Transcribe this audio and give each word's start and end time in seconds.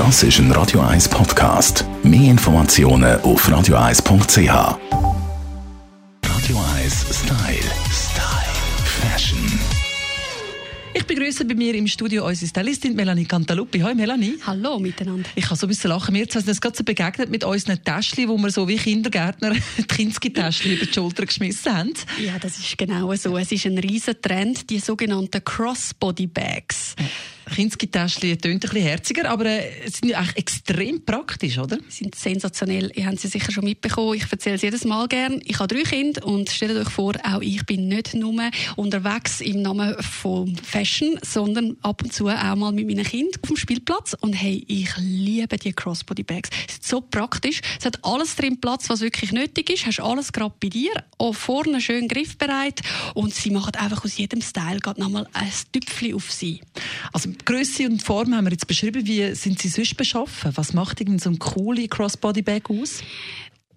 Das 0.00 0.22
ist 0.22 0.38
ein 0.38 0.50
Radio 0.52 0.80
1 0.80 1.10
Podcast. 1.10 1.84
Mehr 2.02 2.30
Informationen 2.30 3.20
auf 3.20 3.46
radio1.ch. 3.46 4.38
Radio 6.24 6.58
1 6.74 7.04
Style. 7.10 7.70
Style. 7.92 8.40
Fashion. 8.82 9.60
Ich 10.94 11.04
begrüße 11.04 11.44
bei 11.44 11.54
mir 11.54 11.74
im 11.74 11.86
Studio 11.86 12.26
unsere 12.26 12.48
Stylistin 12.48 12.96
Melanie 12.96 13.26
Cantaluppi. 13.26 13.80
Hallo 13.80 13.94
Melanie. 13.94 14.36
Hallo 14.46 14.78
miteinander. 14.78 15.28
Ich 15.34 15.44
kann 15.44 15.58
so 15.58 15.66
ein 15.66 15.68
bisschen 15.68 15.90
lachen. 15.90 16.14
Wir 16.14 16.24
sind 16.30 16.48
uns 16.48 16.62
gerade 16.62 16.78
so 16.78 16.82
begegnet 16.82 17.28
mit 17.28 17.44
unseren 17.44 17.84
Täschchen, 17.84 18.26
wo 18.26 18.38
wir 18.38 18.50
so 18.50 18.66
wie 18.66 18.76
Kindergärtner 18.78 19.52
die 19.76 19.82
Kinski-Täschchen 19.86 20.72
über 20.76 20.86
die 20.86 20.94
Schulter 20.94 21.26
geschmissen 21.26 21.76
haben. 21.76 21.92
Ja, 22.18 22.38
das 22.40 22.58
ist 22.58 22.78
genau 22.78 23.14
so. 23.16 23.36
Es 23.36 23.52
ist 23.52 23.66
ein 23.66 23.76
riesen 23.76 24.14
Trend, 24.22 24.70
die 24.70 24.78
sogenannten 24.78 25.44
Crossbody 25.44 26.26
Bags. 26.26 26.96
Kinski-Täschchen 27.50 28.38
tönt 28.38 28.54
ein 28.54 28.60
bisschen 28.60 28.82
herziger, 28.82 29.30
aber 29.30 29.46
äh, 29.46 29.88
sind 29.90 30.14
eigentlich 30.14 30.36
extrem 30.36 31.04
praktisch, 31.04 31.58
oder? 31.58 31.78
Sie 31.88 32.04
sind 32.04 32.14
sensationell. 32.14 32.90
Ihr 32.94 33.06
habt 33.06 33.20
sie 33.20 33.28
sicher 33.28 33.52
schon 33.52 33.64
mitbekommen. 33.64 34.14
Ich 34.14 34.30
erzähle 34.30 34.56
es 34.56 34.62
jedes 34.62 34.84
Mal 34.84 35.08
gern. 35.08 35.40
Ich 35.44 35.58
habe 35.58 35.74
drei 35.74 35.82
Kinder 35.82 36.26
und 36.26 36.50
stellt 36.50 36.76
euch 36.76 36.88
vor, 36.88 37.14
auch 37.24 37.40
ich 37.40 37.64
bin 37.66 37.88
nicht 37.88 38.14
nur 38.14 38.30
unterwegs 38.76 39.40
im 39.40 39.62
Namen 39.62 39.96
von 40.02 40.56
Fashion, 40.56 41.18
sondern 41.22 41.76
ab 41.82 42.02
und 42.02 42.12
zu 42.12 42.28
auch 42.28 42.56
mal 42.56 42.72
mit 42.72 42.86
meinen 42.86 43.04
Kindern 43.04 43.40
auf 43.42 43.48
dem 43.48 43.56
Spielplatz. 43.56 44.14
Und 44.20 44.34
hey, 44.34 44.64
ich 44.66 44.90
liebe 44.98 45.56
die 45.56 45.72
Crossbody 45.72 46.22
Bags. 46.22 46.50
Sie 46.68 46.74
sind 46.74 46.84
so 46.84 47.00
praktisch. 47.00 47.60
Es 47.78 47.86
hat 47.86 48.04
alles 48.04 48.36
drin 48.36 48.60
Platz, 48.60 48.88
was 48.88 49.00
wirklich 49.00 49.32
nötig 49.32 49.70
ist. 49.70 49.86
Hast 49.86 50.00
alles 50.00 50.32
gerade 50.32 50.54
bei 50.60 50.68
dir. 50.68 50.92
Auch 51.18 51.34
vorne 51.34 51.80
schön 51.80 52.08
griffbereit. 52.08 52.80
Und 53.14 53.34
sie 53.34 53.50
machen 53.50 53.74
einfach 53.74 54.04
aus 54.04 54.16
jedem 54.16 54.42
Style 54.42 54.80
gerade 54.80 55.00
nochmal 55.00 55.26
ein 55.32 55.50
Tüpfchen 55.72 56.14
auf 56.14 56.30
sie. 56.30 56.60
Also 57.12 57.30
Größe 57.44 57.86
und 57.86 58.02
Form 58.02 58.34
haben 58.34 58.44
wir 58.44 58.52
jetzt 58.52 58.66
beschrieben. 58.66 59.06
Wie 59.06 59.34
sind 59.34 59.60
Sie 59.60 59.68
sonst 59.68 59.96
beschaffen? 59.96 60.52
Was 60.54 60.72
macht 60.72 61.00
Ihnen 61.00 61.18
so 61.18 61.30
ein 61.30 61.38
coole 61.38 61.88
Crossbody-Bag 61.88 62.70
aus? 62.70 63.02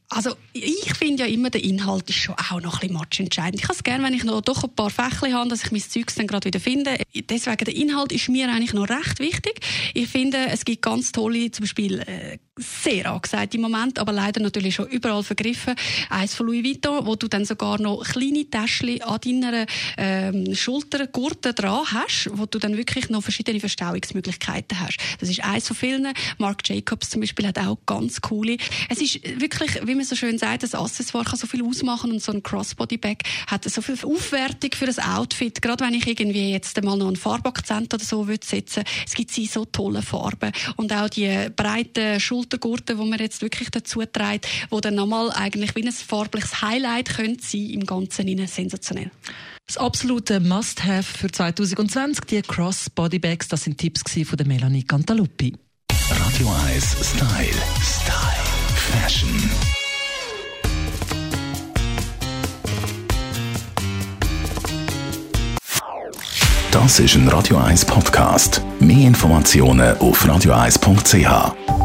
Also 0.10 0.36
ich 0.54 0.94
finde 0.94 1.24
ja 1.24 1.30
immer, 1.30 1.50
der 1.50 1.64
Inhalt 1.64 2.08
ist 2.10 2.18
schon 2.18 2.36
auch 2.36 2.62
noch 2.62 2.76
ein 2.76 2.80
bisschen 2.82 2.94
matchentscheidend. 2.94 3.56
Ich 3.56 3.64
habe 3.64 3.74
es 3.74 3.84
gerne, 3.84 4.04
wenn 4.04 4.14
ich 4.14 4.24
noch 4.24 4.42
doch 4.42 4.64
ein 4.64 4.70
paar 4.76 4.92
Fächli 4.92 5.32
habe, 5.32 5.50
dass 5.50 5.64
ich 5.64 5.72
mein 5.72 5.82
Zeugs 5.82 6.14
dann 6.16 6.28
gerade 6.28 6.46
wieder 6.46 6.60
finde. 6.60 6.98
Deswegen, 7.30 7.58
der 7.58 7.76
Inhalt 7.76 8.12
ist 8.12 8.30
mir 8.30 8.48
eigentlich 8.48 8.74
noch 8.74 8.90
recht 8.90 9.20
wichtig. 9.20 9.60
Ich 9.96 10.08
finde, 10.08 10.38
es 10.50 10.66
gibt 10.66 10.84
ganz 10.84 11.12
tolle, 11.12 11.50
zum 11.50 11.64
Beispiel 11.64 12.00
äh, 12.02 12.38
sehr 12.58 13.12
angesagt 13.12 13.56
im 13.56 13.62
Moment, 13.62 13.98
aber 13.98 14.12
leider 14.12 14.40
natürlich 14.40 14.76
schon 14.76 14.88
überall 14.88 15.23
vergriffen. 15.23 15.73
Eins 16.09 16.36
von 16.36 16.46
Louis 16.46 16.64
Vuitton, 16.64 17.06
wo 17.06 17.16
du 17.16 17.28
dann 17.28 17.46
sogar 17.46 17.82
noch 17.82 18.04
kleine 18.04 18.46
Täschchen 18.46 19.02
an 19.02 19.20
deiner 19.23 19.66
ähm, 19.98 20.54
Schultergurte 20.54 21.54
dran 21.54 21.81
hast, 21.92 22.30
wo 22.34 22.46
du 22.46 22.59
dann 22.59 22.78
wirklich 22.78 23.09
noch 23.09 23.24
verschiedene 23.24 23.59
Verstauungsmöglichkeiten 23.59 24.80
hast. 24.80 24.98
Das 25.20 25.30
ist 25.30 25.44
eins 25.44 25.68
von 25.68 25.76
vielen. 25.76 26.14
Marc 26.38 26.68
Jacobs 26.68 27.09
zum 27.09 27.22
Beispiel 27.22 27.48
hat 27.48 27.58
auch 27.58 27.80
ganz 27.88 28.22
coole. 28.22 28.58
Es 28.88 29.02
ist 29.02 29.24
wirklich, 29.42 29.80
wie 29.88 29.96
man 29.96 30.06
so 30.06 30.16
schön 30.16 30.38
sagt, 30.38 30.62
das 30.62 30.76
Accessoire 30.76 31.26
kann 31.26 31.40
so 31.40 31.48
viel 31.48 31.64
ausmachen 31.64 32.12
und 32.12 32.22
so 32.22 32.31
ein 32.31 32.44
Crossbody-Bag 32.44 33.24
hat 33.48 33.64
so 33.64 33.81
viel 33.81 33.98
Aufwertung 34.04 34.72
für 34.74 34.86
das 34.86 35.00
Outfit. 35.00 35.59
Gerade 35.59 35.86
wenn 35.86 35.96
ich 35.96 36.06
irgendwie 36.06 36.52
jetzt 36.52 36.80
mal 36.84 36.98
noch 36.98 37.08
einen 37.08 37.16
Farbakzent 37.16 37.94
oder 37.94 38.04
so 38.04 38.28
würde 38.28 38.44
es 38.44 39.14
gibt 39.14 39.31
sie 39.31 39.48
so 39.48 39.66
tolle 39.66 40.02
Farben 40.02 40.52
und 40.76 40.94
auch 40.94 41.09
die 41.09 41.48
breiten 41.56 42.20
Schulter 42.20 42.43
Schultergurte, 42.44 42.98
wo 42.98 43.06
man 43.06 43.20
jetzt 43.20 43.42
wirklich 43.42 43.70
dazu 43.72 44.04
trägt, 44.06 44.48
wo 44.70 44.80
dann 44.80 44.96
nochmal 44.96 45.32
eigentlich 45.32 45.76
wie 45.76 45.86
ein 45.86 45.92
farbliches 45.92 46.62
Highlight 46.62 47.16
könnte 47.16 47.44
sein 47.44 47.70
im 47.70 47.86
Ganzen 47.86 48.28
innen 48.28 48.48
sensationell. 48.48 49.12
Das 49.66 49.78
absolute 49.78 50.40
Must-Have 50.42 51.04
für 51.04 51.32
2020, 51.32 52.26
die 52.26 52.42
Cross-Body-Bags, 52.42 53.48
das 53.48 53.64
sind 53.64 53.78
Tipps 53.78 54.04
von 54.28 54.38
der 54.38 54.46
Melanie 54.46 54.84
Cantaluppi. 54.84 55.56
Radio 56.10 56.54
1 56.68 56.84
Style. 57.02 57.48
Style. 57.82 58.34
Fashion. 58.76 59.50
Das 66.72 67.00
ist 67.00 67.16
ein 67.16 67.28
Radio 67.30 67.58
1 67.58 67.86
Podcast. 67.86 68.62
Mehr 68.80 69.08
Informationen 69.08 69.96
auf 70.00 70.26
radio1.ch. 70.26 71.83